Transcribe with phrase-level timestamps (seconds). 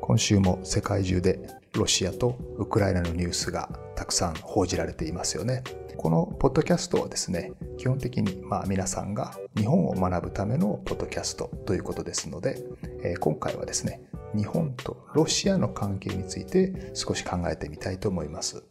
[0.00, 1.38] 今週も世界中で
[1.74, 5.62] ロシアとウクライナのニュースがたくさん報じられていますよね。
[5.96, 12.62] このポッドキャストはですね、基本的にまあ皆さんが日本を学ぶためのポッドキャストということですので、
[13.02, 14.00] えー、今回はですね、
[14.34, 18.62] 日本とロシアの関係について少し考えてみたいと思います。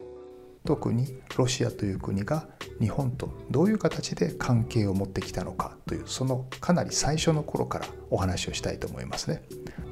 [0.64, 2.48] 特にロシアという国が
[2.80, 9.42] 日本とどういう形で関係を持ってきたのかというそのかなり最初の頃からお話をしたいと思いますね。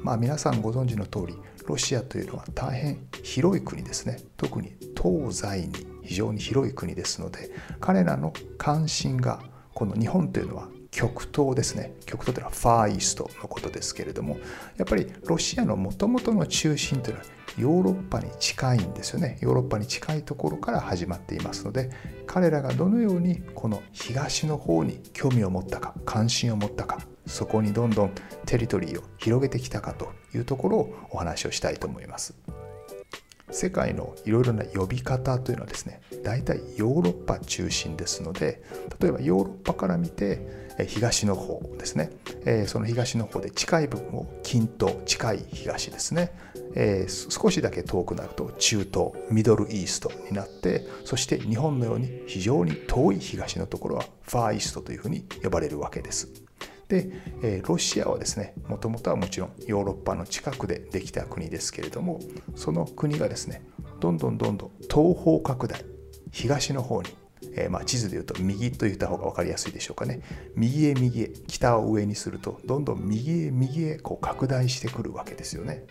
[0.01, 4.19] まあ皆さんご存知の通りロシアというのは大変広い国ですね。
[4.37, 9.41] 特に東西に非常に広い国ですので彼らの関心が
[9.73, 14.37] この日本というのは極東ですね極東というのはファーイーストのことですけれども
[14.77, 17.25] やっぱりロシアのもともとの中心というのは
[17.57, 21.89] ヨーロッパに近いんですよねヨーロッパに近いところから始まっていますので
[22.25, 28.11] 彼らがどのようにこの東の方に興味を持ったか関心を持ったかそこにどんどん
[28.45, 32.35] テリトリーを広げてきたかというところをお話をしたいと思います。
[33.57, 38.61] 世界のいろいろな呼び方というのはですね大体ヨーロッパ中心ですので
[38.99, 42.11] 例えばヨーロッパから見て東の方ですね
[42.67, 46.31] その東の方で近い部分を近東近い東ですね
[47.07, 56.46] 少しだけ遠くなると中東ミドルイーストになってそして日本のように非常に遠い東のところはファーイーストというふうに呼ばれるわけです。
[56.87, 57.09] で、
[57.41, 62.19] えロシアはですねもともとはもちろんヨーロッパの近くでできた国ですけれども
[62.55, 63.65] その国がですね
[63.99, 65.83] どんどんどんどん東方拡大
[66.31, 67.09] 東の方に、
[67.55, 70.21] えー、まあ、地図でいうと右と言った方が分かりやすいでしょうかね
[70.55, 75.85] 右へ右へ北を上にするとどんどん右へ右へこう拡大してくるわけですよね。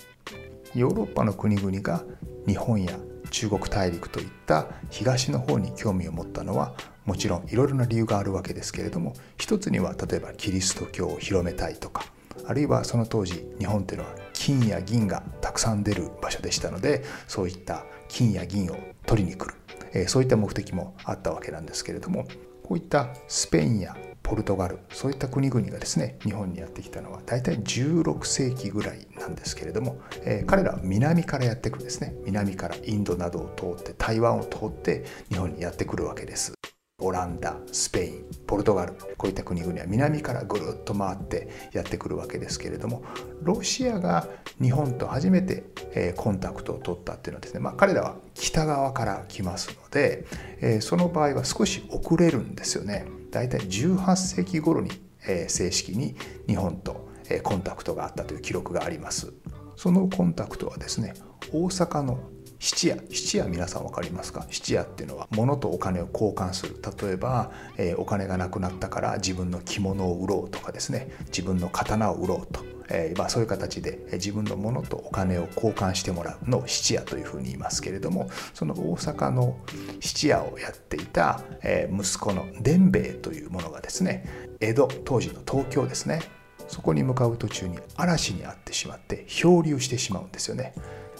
[0.74, 2.04] ヨーロッパの国々が
[2.46, 2.98] 日本や
[3.30, 12.04] 中国大陸といった東の方に興味を持ったのはもちろんいろいろな理由があるわけですけれども一つには例えばキリスト教を広めたいとか
[12.46, 18.76] あるいはその当時日本というのは金や銀がたくさん出る場所でしたのでそういった金や銀を
[19.06, 19.54] 取りに来る、
[19.92, 22.26] えそういった目的もあったわけなんですけれども
[22.62, 32.12] こういったスペインやポルトガルそういった国々がですね日本にやってきたのは大体16世紀ぐらいなんですけれども、えー、彼らは南からやってくるんですね。
[32.24, 36.55] 南からインドなどを通って台湾を通って日本にやってくるわけです。
[36.98, 43.04] オランダスペインポルトガルこういった国々は南からぐるっと回ってやってくるわけですけれども
[43.42, 44.26] ロシアが
[44.62, 45.64] 日本と初めて、
[45.94, 50.24] えコンタクトを取ったっていうのはですね、まあ、彼らは北側から来ますので、
[50.62, 53.04] えその場合は少し遅れるんですよね。
[53.30, 54.90] 大体18世紀頃に、
[55.28, 59.34] え正式に日本と、えコンタクトがあったという記録があります。
[59.76, 61.12] そのコンタクトはですね
[61.52, 62.18] 大阪の
[62.66, 64.44] 質屋質屋皆さん分かりますか？
[64.50, 66.74] 質屋っていうのは物とお金を交換する。
[67.00, 71.12] 例えば、えー、お金がなくなったから自分の着物を売ろうとかですね。
[71.26, 79.56] 自分の刀を売ろうと、えーまあ、そういう形で自分のものとお金を交換してもらうのを質屋というふうに言いますけれどもその大阪の
[80.00, 86.20] 質屋をやっていた、えー、息子の伝兵衛というものがですね江戸当時の東京ですね。
[86.68, 90.74] そこに向かう途中に嵐に遭ってしまって漂流してしまうんですよね。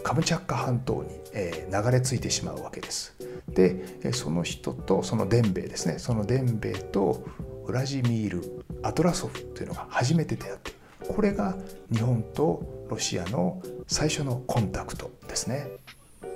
[0.07, 3.17] カムチャッカ半島に、え流れ着いてしまうわけです。
[3.49, 7.27] でその人とその伝兵衛ですねその伝兵衛と
[7.67, 10.73] ウラジミール・アトラソフというのが初めて出会って
[11.09, 11.57] これが
[11.91, 15.67] 日本とロシアの最初のコンタクトですね。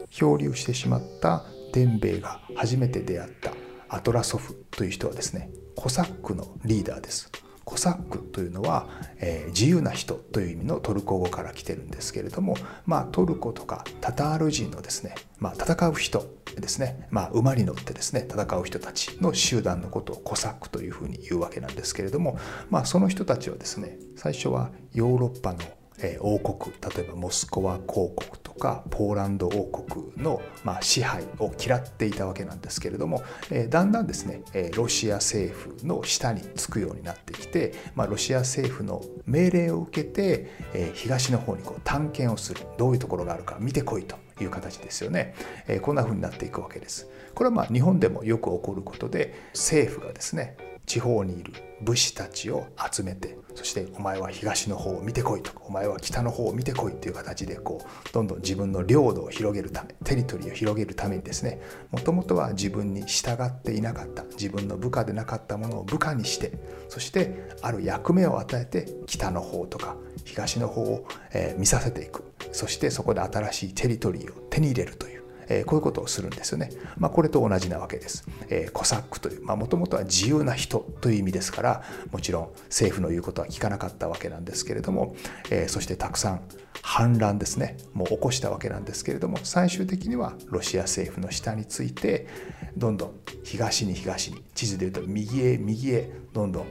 [0.09, 3.53] 漂流してしまった伝兵衛が初めて出会った
[3.89, 7.31] アトラソフという人はですねコサックのリーダーです。
[7.71, 8.89] コサックというのは、
[9.21, 16.27] えー、自由な人という意味のトルコ語から来てるんですけれども、まあ、トルコとかタタール人のですね、まあ、戦う人
[16.57, 22.41] ですね、まあ、馬に乗ってですね戦う人たちの集団のことをコサックというふうに言うわけなんですけれども、
[22.71, 25.61] まあ、その人たちはですね最初はヨーロッパの
[26.03, 42.61] え、王国例えばモスクワ公国とかポーランド王国の、ま、支配を嫌っていたわけなんですけれども、え、だんだんですね、え、ロシア政府の下につくようになってきて、ま、ロシア政府の命令を受けて、え、東の方にこう探検をする。
[42.79, 45.35] どういうところがあるか見てこいという形ですよね、
[45.69, 47.09] え、こんな風になっていくわけです。
[47.35, 50.57] これはまあ日本でもよく起こることで政府がですね
[50.91, 51.53] 地方にいる
[51.83, 55.53] 武士たちを集めてそしてお前は東の方を見てこいと。
[55.53, 61.61] かお前は北の方を見てこいっていう形でこうどんどん自分の領土を広げるためテリトリーを広げるためにですね
[61.93, 66.59] もともとは自分に従っていなかった自分の部下でなかったものを部下にして
[66.89, 69.95] そしてある役目を与えて北の方とか
[70.25, 72.25] 東の方を、え見させていく。
[72.53, 75.10] そしてそこで新しいテリトリーを手に入れるという
[75.51, 76.71] えこういうことをするんですよね。
[76.97, 78.25] まあ、これと同じなわけです。
[78.49, 81.83] え、コサックという、もともとは自由な人という意味ですから、
[82.13, 85.17] もちろん政府の言うことは聞かなかったわけなんですけれども、
[85.51, 86.41] え、そしてたくさん
[86.83, 92.29] 反乱ですね、もう起こしたわけなんですけれども、最終的にはロシア政府の下について、
[92.77, 96.67] どんどん東に東に、地図でいうと右へ右へどんどん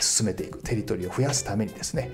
[0.00, 2.10] 進めていくテリトリーを増やすためにですね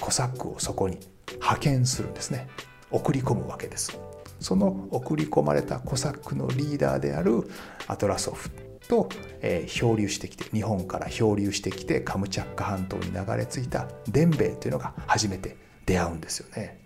[0.00, 0.98] コサックをそこに
[1.34, 2.48] 派遣するんですね
[2.90, 3.98] 送り込むわけです
[4.40, 7.48] その送り込まれたコサックのリーダーである
[7.86, 8.50] アトラソフ
[8.88, 9.08] と、
[9.40, 15.56] えー、漂流してきて日本から漂流してきてカムチャッカ半島に流れ着いたデンベイというのが初めて
[15.86, 16.78] 出会うんですよね。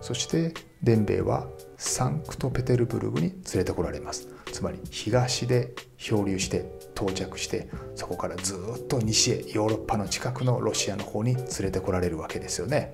[0.00, 4.28] そしてデンベイはサンクトペテルブルグに連れてこられます。
[4.52, 12.92] つまり東で漂流して到着してそこからずっと西へヨーロッパの近くのロシアの方に連れてこられるわけですよね。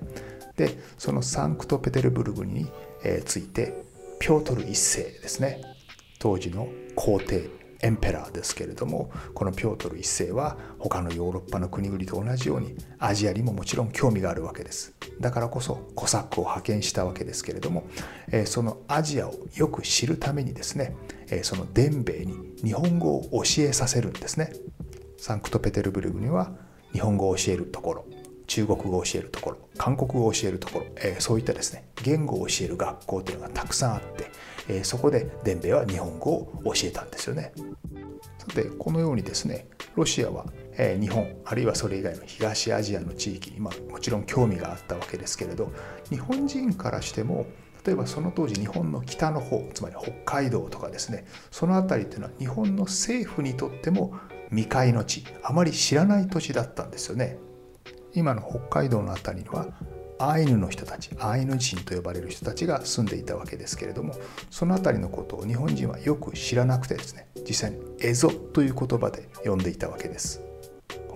[0.57, 2.69] でそのサンクトペテルブルグに
[3.25, 3.83] ついて
[4.19, 5.61] ピョートル一世ですね。
[6.19, 7.49] 当時の皇帝
[7.81, 14.95] エンペラーですけれどもこのピョートル一世は他のヨーロッパの国々と同じようにアジアにももちろん興味があるわけです。
[15.19, 17.87] だからこそコサックを派遣したわけですけれども
[18.45, 20.95] そのアジアをよく知るためにですね
[21.43, 24.53] その伝兵衛に日本語を教えさせるんですね。
[25.19, 26.51] サンクトペテルブルグには
[26.93, 28.05] 日本語を教えるところ。
[28.47, 34.31] 中国語を教えるところ韓国語を教えるところ、えー、そういったですね言語を教える学校というのがたくさんあって、
[34.67, 37.51] えー、そこで伝兵衛は日本語を教えたんですよね。
[38.39, 45.71] さてこのようにですねロシアは、えー、日本あるいはそれ以外の東アジアの地域に、まあ、もちろん興味があったわけですけれど
[46.09, 47.45] 日本人からしても
[47.85, 54.17] 例えばその当時日本の北の方つまり北海道とかですねその辺りっていうのは日本の政府にとっても
[54.49, 57.37] 未開の地あまり知らない土地だったんですよね。
[58.17, 59.67] 今の北海道の辺りには
[60.17, 64.15] アイヌの人たちアイヌ人と呼ばれる人たちが住んでいたわけですけれども
[64.49, 70.46] その辺りのことを日本人はよく知らなくてですね実際にエゾという言葉で呼んでいたわけです。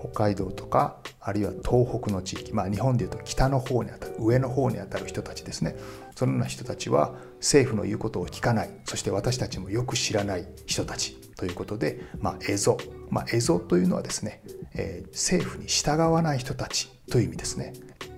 [0.02, 5.76] 北海道とかあるいは東北の地域まあ日本でいうと北の方にあたる上の方にあたる人たちですね。
[6.16, 8.70] そのような人たちは政府の言うことを聞かない。
[8.84, 12.76] そして私たちもよく知らない人たちということで、まあ、エゾ、
[13.10, 14.42] まあ、エゾというのはですね、
[14.74, 17.72] えー、政府に従わない人たちという意味ですね。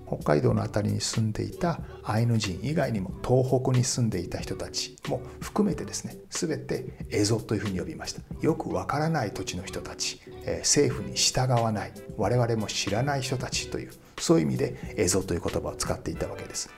[0.06, 8.20] 北海道の辺りに住んでいたアイヌ人以外にも東北に住んでいた人たちも含めてですね全てエゾというふうに呼びました。
[8.40, 10.20] よくわからない土地の人たち、
[10.60, 16.70] 政府に従わない我々も知らない人たちというそういう意味でエゾという言葉を使っていたわけです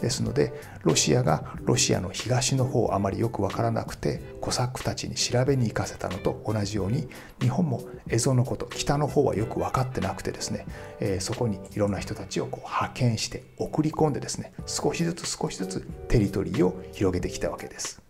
[0.00, 7.08] ですのでロシアがロシアの東の方をあまりよく分からなくてコサックたちに調べに行かせたのと同じように
[7.40, 10.66] 日本も蝦夷のこと北の方はよく分かってなくてですね、
[11.00, 18.03] えー、そこにいろんな人たちをこう派遣して送り込んでですね少しずつ少しずつテリトリーを広げてきたわけです。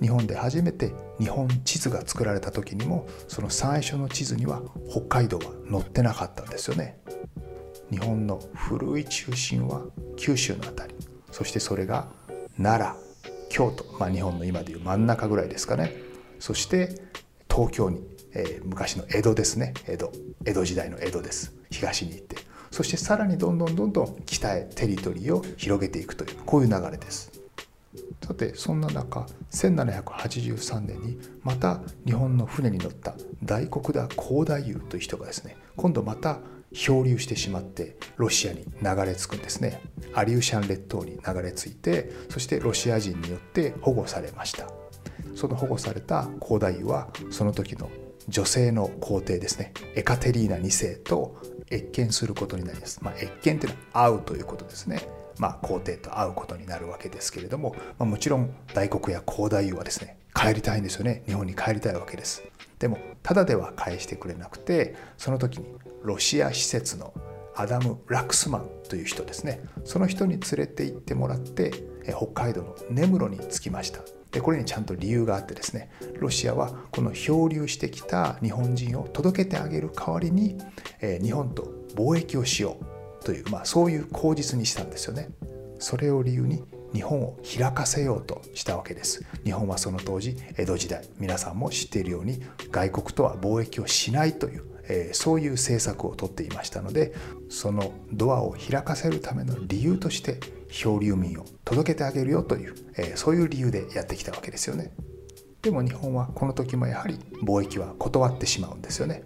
[0.00, 7.00] 日本で初めて日本地図が作られた時にもその最初の地図には北海道は載ってなかったんですよね。
[7.90, 9.82] 日本の古い中心は
[10.16, 10.94] 九州の辺り。
[11.32, 12.08] そしてそれが
[12.56, 13.08] 奈良
[13.48, 15.94] 京都、まあ、日本の今でいう真ん中ぐらいですかね。
[16.38, 17.00] そして
[17.50, 18.02] 東京に、
[18.34, 19.74] えー、昔の江戸ですね。
[19.86, 20.12] 江戸。
[20.44, 21.54] 江戸時代の江戸です。
[21.70, 22.36] 東に行って。
[22.70, 27.32] そしてさらにどんどんどんどん北へテリトリーを広げていくというこういう流れです。
[28.26, 36.38] さてそんな中1783年にまた日本の船に乗った大黒田光太夫という人がですね今度また
[36.72, 39.80] 漂流してしまってロシアに流れ着くんですね。
[40.12, 44.68] アリューシャン列島に流れ着いてそしてロシア人によって保護されました。
[45.34, 47.90] その保護された皇太夫はその時の
[48.28, 49.72] 女性の皇帝ですね。
[49.94, 55.08] エカテリーナ2世と謁見することになります、まあ、謁見っていうのは会うということですね。
[55.38, 61.22] まあ、皇帝と会うことになるわけですけれども、まあ、もちろん大黒や皇太夫はですね帰りたいんですよね。
[61.26, 62.42] 日本に帰りたいわけです。
[62.78, 65.66] でもただでは返してくれなくてその時に
[66.02, 67.12] ロシア施設の
[67.56, 69.60] アダム・ラクスマンという人ですね。
[69.84, 71.72] その人に連れて行ってもらって
[72.04, 74.00] 北海道の根室に着きました。
[74.30, 75.90] でこれにちゃんと理由があってですね
[76.20, 80.56] ロシアはこの漂流してきた日本人を届けてあげる代わりに、
[81.00, 82.97] え日本と貿易をしよう。
[83.28, 85.28] という、まあ、そういう口実にしたんですよね。
[85.78, 89.22] それを理由に日本を開かせようとしたわけです。
[89.44, 97.12] 日本はその当時江戸時代皆さんも知っているように外国とは貿易をしないというえー、そういう政策をとっていましたので
[97.50, 104.90] そのドアを開かせるための理由として漂流民を届けてあげるよという、えー、そういう理由でやってきたわけですよね。
[105.60, 109.24] でも日本はこの時もやはり貿易は断ってしまうんですよね。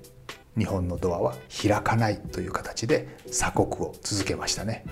[0.59, 4.85] 日本のドアは開かないという形で鎖国を続けましたね。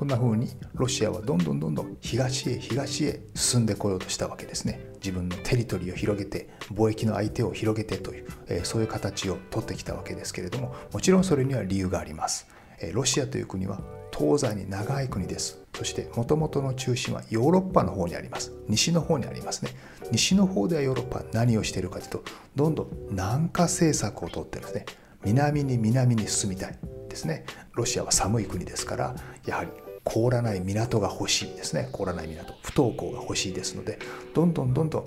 [0.00, 4.80] こんな風にロシアはどんどんどんどん東へ東へ進んでこようとしたわけですね。
[4.94, 12.46] 自分のテリトリーを広げて貿易の相手を広げてという、えそういう形をとってきたわけですけれどももちろんそれには理由があります。
[12.92, 13.80] ロシアという国は
[14.16, 15.60] 東西に長い国です。
[15.74, 18.52] そしてもともとの中心はヨーロッパの方にあります。
[18.68, 19.70] 西の方にありますね。
[20.10, 22.24] 西の方ではヨーロッパは何をしているかというと
[22.56, 24.86] どんどん南下政策をとってるんですね。
[25.24, 27.44] 南に南に進みたいですね。
[27.74, 29.14] ロシアは寒い国ですから
[29.46, 29.70] やはり
[30.02, 31.88] 凍らない港が欲しいですね。
[31.92, 33.98] 凍らない港不登校が欲しいですので
[34.34, 35.04] どんどんどんどん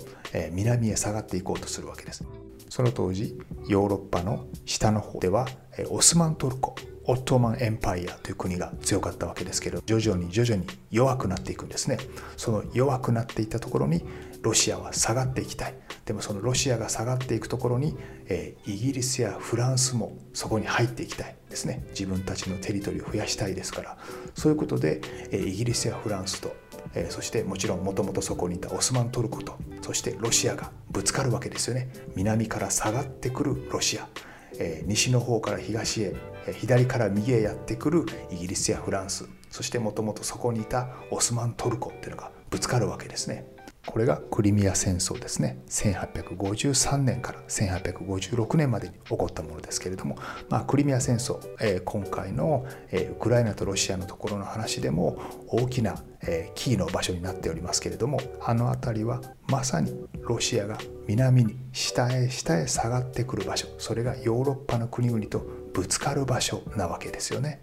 [0.52, 2.24] 南へ下がっていこうとするわけです。
[2.68, 5.46] その当時ヨーロッパの下の方では
[5.90, 6.74] オスマントルコ
[7.06, 11.98] オットマンエンパイアという国が強かったわけですけど徐々に徐々に弱くなっていくんですね。
[12.36, 14.02] その弱くなっていたところに
[14.42, 15.74] ロシアは下がっていきたい。
[16.04, 17.96] でもそのロシアが下がっていくところに、
[18.28, 21.84] え、イギリスやフランスもそこに入っていきたいですね。
[21.90, 23.98] 自分たちのテリトリーを増やしたいですから。
[24.34, 26.54] そういうことで、え、イギリスやフランスと、
[26.94, 31.88] え、そしてもちろんもともとそこにいたオスマントルコとそしてロシアがぶつかるわけですよね。
[32.14, 34.08] 南から下がってくるロシア、
[34.58, 36.14] え、西の方から東へ
[36.52, 39.26] 左から右へやってくるイギリスやフランス。
[39.50, 43.46] そしてもともとそこにいたオスマントルコっていうのがぶつかるわけですね。
[43.86, 50.16] これがクリミア戦争ですね1853年から1856年までに起こったものですけれども、
[50.48, 67.60] まあ、クリミア戦争、えー、今回の、えー、ウクライナとロシアのところの話でも大きな、えー、キーの場所になっておりますけれどもあの辺りはまさにロシアが南に下へ下へ下がってくる場所それがヨーロッパの国々とぶつかる場所なわけですよね。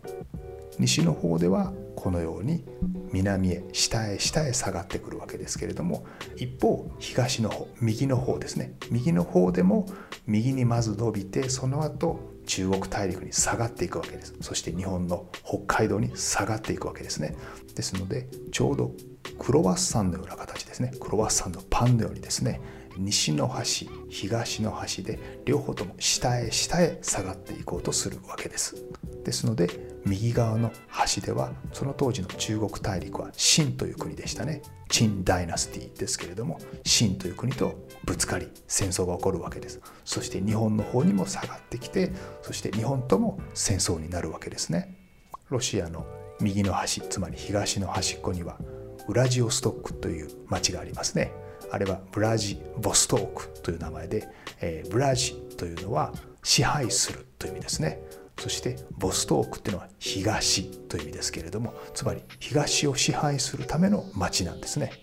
[0.77, 2.63] 西の方ではこのように
[3.11, 6.05] 南へ下へ下へ下がってくるわけですけれども
[6.37, 8.75] 一方東の方右の方ですね。
[8.89, 9.85] 右の方でも
[10.25, 14.35] 右にまず伸びてその後中国大陸に下がっていくわけです。
[14.41, 17.35] そして日本の北海道に下がっていくわけですね。
[17.75, 18.91] ですのでちょうど
[19.39, 20.93] クロワッサンのような形ですね。
[20.99, 22.61] クロワッサンのパンのようにですね
[22.97, 28.75] 西の端東の端で両方とも下へ下へ下がっていこうとするわけです。
[29.23, 29.69] ですので
[30.05, 34.61] 右側の端ではその当時の中国大陸は秦という国でしたね。
[34.89, 39.79] 陳ダイナスティですけれども秦という国とぶつかり戦争が起こるわけです。
[40.03, 42.11] そして日本の方にも下がってきて
[42.41, 44.97] そして日本とも戦争になるわけですね。
[45.49, 46.05] ロシアの
[46.39, 48.57] 右の端つまり東の端っこには
[49.07, 51.31] ウラジオストックという町がありますね。
[51.71, 54.27] あれはブラジ・ボストークという名前で、
[54.59, 56.11] えー、ブラジというのは
[56.43, 58.01] 支配するという意味ですね。
[58.41, 64.93] そしてボストークっていうのは東という意味ですけれどもつまり東を支配するための町なんですね。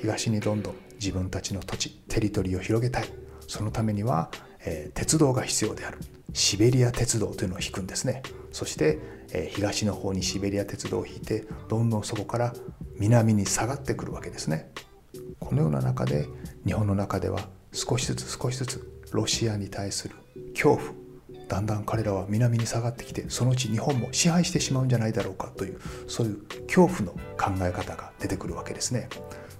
[0.00, 3.04] 東にどんどん自分たちの土地テリトリーを広げたい。
[3.48, 4.30] そのためには、
[4.64, 5.98] えー、鉄道が必要である。
[6.34, 8.22] シベリア鉄道というのを引くんですね。
[8.52, 9.00] そして、
[9.32, 12.54] えー、東の方にシベリア鉄道を引いてどんどんそこから
[12.96, 14.70] 南に下がってくるわけですね。
[15.40, 16.28] このような中で
[16.64, 20.14] 日本の中では少しずつ少しずつロシアに対する
[20.54, 21.01] 恐怖
[21.52, 29.10] だんだん彼らは南に下がってきてそのうち日本も支配してしまうんじゃないだろうかというそういう恐怖の考え方が出てくるわけですね。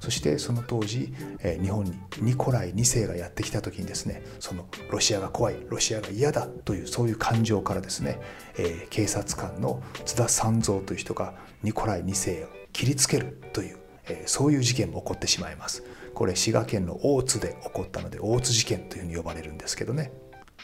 [0.00, 1.14] そしてその当時、
[1.61, 8.18] 日本にニコライ2世がやってきた時にですねそのロシアが怖いロシアが嫌だというそういう感情からですね、
[8.58, 15.84] え、警察官の津田三蔵という人がニコライ2世を切りつけるというえそういう事件も起こってしまいます
[16.14, 20.12] これ滋賀県の大津で起こったので大津事件というふうに呼ばれるんですけどね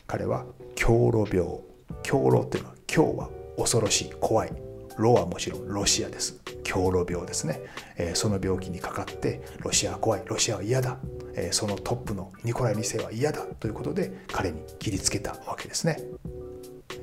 [0.06, 1.60] 彼は狂路病。
[2.02, 4.52] 狂路っていうのは狂は恐ろしい怖い。
[4.98, 6.40] ロはもちろんロシアです。
[6.64, 7.60] 狂路病ですね、
[7.96, 10.22] えー、その病気にかかってロシアは怖い。
[10.26, 10.98] ロシアは嫌だ、
[11.34, 13.42] えー、そのトップのニコライ2世は嫌だ。
[13.42, 15.98] ということで彼に切りつけたわけですね。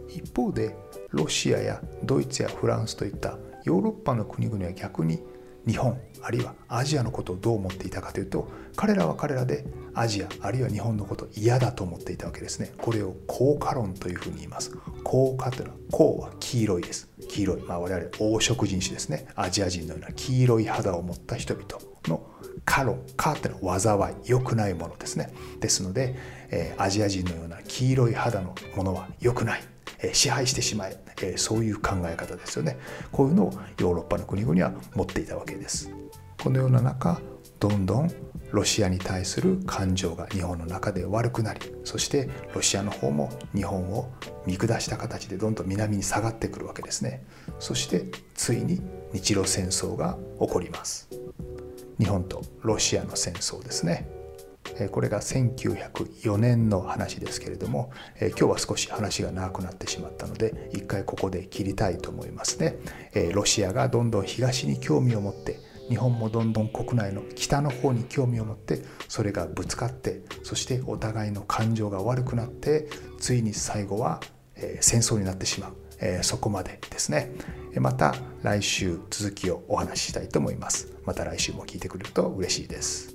[0.09, 0.75] 一方で
[1.09, 5.23] ロシアやドイツやフランスといったヨーロッパの国々は逆に
[5.67, 12.73] 日本あるいはアジアのことをどう思っていたかというと彼らは彼らでアジアあるいは日本のこと嫌だと思っていたわけですね。
[12.77, 14.71] これを効果論というふうに言います。
[15.03, 17.09] 効果というのは効は黄色いです。
[17.29, 19.27] 黄色い、まあ、我々黄色人種ですね。
[19.35, 21.65] アジア人のような黄色い肌を持った人々
[22.07, 22.29] の
[22.65, 24.15] カロンカーってのは災い。
[24.25, 25.31] 良くないものですね。
[25.61, 26.15] ですので、
[26.49, 29.63] えー、アジア人のような黄色い肌のものは良くない。
[30.13, 30.97] 支配してしまえ
[31.37, 32.77] そういう考え方ですよね。
[33.11, 35.91] こういうのをヨーロッパの国々は持っていたわけです。
[36.41, 37.19] このような中
[37.59, 38.11] どんどん
[38.51, 44.11] ロシアに対する感情が日本の中で悪くなりそしてロシアの方も日本を
[44.45, 47.25] 見下した形でどんどん南に下がってくるわけですね。
[47.59, 48.81] そしてついに
[49.13, 51.09] 日露戦争が起こります。
[51.97, 54.14] 日本とロシアの戦争ですね。
[54.91, 62.75] これが1904年の話ですけれども今日は少し話が長くなってしまったので一回ここで切りたいと思いますね。
[63.33, 72.89] ロシアがどんどん東に興味を持って日本もどんどん国内の北の方に興味を持ってそれがぶつかってそしてお互いの感情が悪くなって
[73.19, 74.19] ついに最後は
[74.81, 75.75] 戦争になってしまう。
[76.23, 77.31] そこまでですね。
[77.79, 80.93] また来週続きをお話ししたいと思います。
[81.05, 83.14] また来週も聞いてくれると嬉しいです。